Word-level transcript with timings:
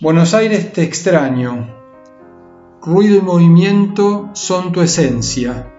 Buenos 0.00 0.34
Aires 0.34 0.72
te 0.72 0.82
extraño. 0.82 1.72
Ruido 2.82 3.16
y 3.16 3.20
movimiento 3.20 4.28
son 4.32 4.72
tu 4.72 4.80
esencia. 4.80 5.72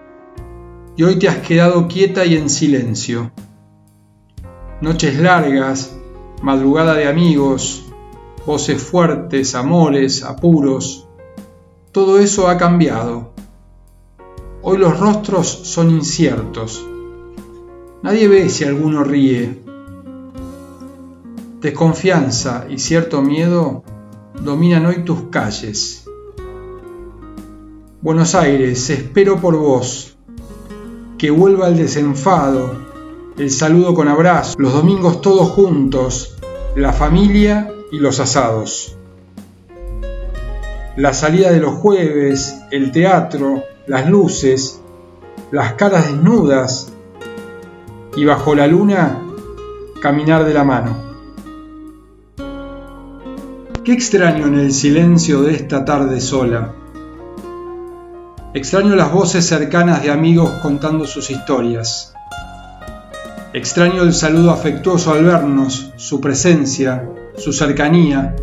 Y 0.96 1.02
hoy 1.02 1.18
te 1.18 1.28
has 1.28 1.36
quedado 1.46 1.86
quieta 1.86 2.24
y 2.24 2.34
en 2.34 2.48
silencio. 2.48 3.30
Noches 4.80 5.20
largas, 5.20 5.94
madrugada 6.42 6.94
de 6.94 7.06
amigos, 7.06 7.84
voces 8.46 8.82
fuertes, 8.82 9.54
amores, 9.54 10.24
apuros. 10.24 11.06
Todo 11.92 12.18
eso 12.18 12.48
ha 12.48 12.56
cambiado. 12.56 13.34
Hoy 14.62 14.78
los 14.78 14.98
rostros 14.98 15.46
son 15.46 15.90
inciertos. 15.90 16.82
Nadie 18.02 18.28
ve 18.28 18.48
si 18.48 18.64
alguno 18.64 19.04
ríe. 19.04 19.62
Desconfianza 21.60 22.64
y 22.70 22.78
cierto 22.78 23.20
miedo 23.20 23.84
dominan 24.46 24.86
hoy 24.86 25.04
tus 25.04 25.24
calles. 25.24 26.04
Buenos 28.00 28.34
Aires, 28.36 28.88
espero 28.88 29.40
por 29.40 29.56
vos, 29.56 30.16
que 31.18 31.30
vuelva 31.30 31.68
el 31.68 31.76
desenfado, 31.76 32.70
el 33.36 33.50
saludo 33.50 33.92
con 33.92 34.06
abrazo, 34.06 34.54
los 34.58 34.72
domingos 34.72 35.20
todos 35.20 35.50
juntos, 35.50 36.36
la 36.76 36.92
familia 36.92 37.72
y 37.90 37.98
los 37.98 38.20
asados. 38.20 38.96
La 40.96 41.12
salida 41.12 41.50
de 41.50 41.60
los 41.60 41.74
jueves, 41.74 42.56
el 42.70 42.92
teatro, 42.92 43.64
las 43.88 44.08
luces, 44.08 44.80
las 45.50 45.72
caras 45.72 46.06
desnudas 46.06 46.92
y 48.16 48.24
bajo 48.24 48.54
la 48.54 48.68
luna 48.68 49.20
caminar 50.00 50.44
de 50.44 50.54
la 50.54 50.62
mano. 50.62 51.15
Qué 53.86 53.92
extraño 53.92 54.48
en 54.48 54.58
el 54.58 54.72
silencio 54.72 55.42
de 55.42 55.54
esta 55.54 55.84
tarde 55.84 56.20
sola. 56.20 56.74
Extraño 58.52 58.96
las 58.96 59.12
voces 59.12 59.46
cercanas 59.46 60.02
de 60.02 60.10
amigos 60.10 60.50
contando 60.60 61.06
sus 61.06 61.30
historias. 61.30 62.12
Extraño 63.52 64.02
el 64.02 64.12
saludo 64.12 64.50
afectuoso 64.50 65.12
al 65.12 65.22
vernos, 65.22 65.92
su 65.94 66.20
presencia, 66.20 67.08
su 67.36 67.52
cercanía. 67.52 68.34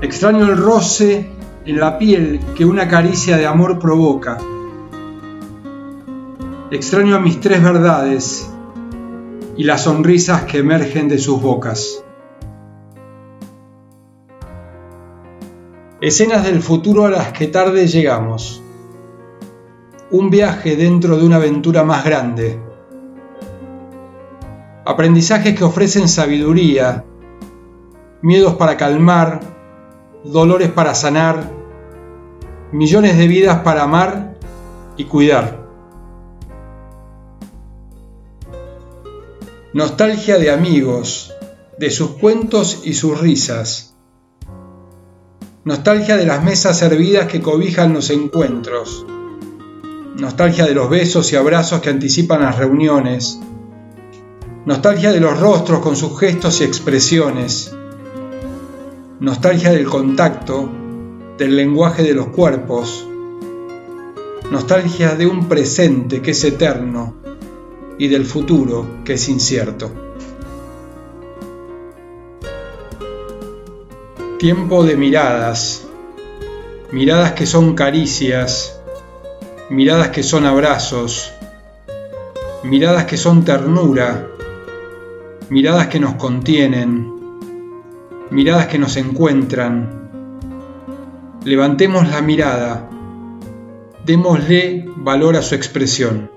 Extraño 0.00 0.44
el 0.44 0.56
roce 0.56 1.28
en 1.66 1.80
la 1.80 1.98
piel 1.98 2.38
que 2.54 2.64
una 2.64 2.86
caricia 2.86 3.38
de 3.38 3.46
amor 3.48 3.80
provoca. 3.80 4.38
Extraño 6.70 7.16
a 7.16 7.18
mis 7.18 7.40
tres 7.40 7.60
verdades 7.60 8.48
y 9.56 9.64
las 9.64 9.82
sonrisas 9.82 10.44
que 10.44 10.58
emergen 10.58 11.08
de 11.08 11.18
sus 11.18 11.42
bocas. 11.42 12.04
Escenas 16.00 16.44
del 16.44 16.62
futuro 16.62 17.04
a 17.04 17.10
las 17.10 17.30
que 17.32 17.46
tarde 17.46 17.86
llegamos. 17.86 18.62
Un 20.10 20.30
viaje 20.30 20.74
dentro 20.74 21.18
de 21.18 21.26
una 21.26 21.36
aventura 21.36 21.84
más 21.84 22.06
grande. 22.06 22.58
Aprendizajes 24.86 25.54
que 25.54 25.62
ofrecen 25.62 26.08
sabiduría, 26.08 27.04
miedos 28.22 28.54
para 28.54 28.78
calmar, 28.78 29.40
dolores 30.24 30.70
para 30.70 30.94
sanar, 30.94 31.52
millones 32.72 33.18
de 33.18 33.28
vidas 33.28 33.58
para 33.58 33.82
amar 33.82 34.38
y 34.96 35.04
cuidar. 35.04 35.68
Nostalgia 39.74 40.38
de 40.38 40.50
amigos, 40.50 41.34
de 41.76 41.90
sus 41.90 42.12
cuentos 42.12 42.80
y 42.86 42.94
sus 42.94 43.20
risas 43.20 43.89
Nostalgia 45.62 46.16
de 46.16 46.24
las 46.24 46.42
mesas 46.42 46.78
servidas 46.78 47.26
que 47.26 47.42
cobijan 47.42 47.92
los 47.92 48.08
encuentros. 48.08 49.04
Nostalgia 50.16 50.64
de 50.64 50.72
los 50.72 50.88
besos 50.88 51.30
y 51.34 51.36
abrazos 51.36 51.82
que 51.82 51.90
anticipan 51.90 52.40
las 52.40 52.56
reuniones. 52.56 53.38
Nostalgia 54.64 55.12
de 55.12 55.20
los 55.20 55.38
rostros 55.38 55.80
con 55.80 55.96
sus 55.96 56.18
gestos 56.18 56.62
y 56.62 56.64
expresiones. 56.64 57.76
Nostalgia 59.20 59.70
del 59.72 59.84
contacto, 59.84 60.66
del 61.36 61.54
lenguaje 61.56 62.04
de 62.04 62.14
los 62.14 62.28
cuerpos. 62.28 63.06
Nostalgia 64.50 65.14
de 65.14 65.26
un 65.26 65.46
presente 65.46 66.22
que 66.22 66.30
es 66.30 66.42
eterno 66.42 67.16
y 67.98 68.08
del 68.08 68.24
futuro 68.24 69.02
que 69.04 69.12
es 69.12 69.28
incierto. 69.28 70.09
Tiempo 74.40 74.84
de 74.84 74.96
miradas, 74.96 75.86
miradas 76.92 77.32
que 77.32 77.44
son 77.44 77.74
caricias, 77.74 78.80
miradas 79.68 80.08
que 80.08 80.22
son 80.22 80.46
abrazos, 80.46 81.30
miradas 82.62 83.04
que 83.04 83.18
son 83.18 83.44
ternura, 83.44 84.28
miradas 85.50 85.88
que 85.88 86.00
nos 86.00 86.14
contienen, 86.14 87.12
miradas 88.30 88.68
que 88.68 88.78
nos 88.78 88.96
encuentran. 88.96 90.08
Levantemos 91.44 92.08
la 92.08 92.22
mirada, 92.22 92.88
démosle 94.06 94.86
valor 94.96 95.36
a 95.36 95.42
su 95.42 95.54
expresión. 95.54 96.30